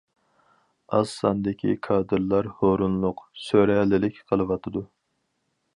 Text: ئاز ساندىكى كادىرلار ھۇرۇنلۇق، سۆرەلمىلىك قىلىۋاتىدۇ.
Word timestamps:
ئاز 0.95 1.11
ساندىكى 1.17 1.75
كادىرلار 1.89 2.49
ھۇرۇنلۇق، 2.63 3.25
سۆرەلمىلىك 3.49 4.21
قىلىۋاتىدۇ. 4.33 4.87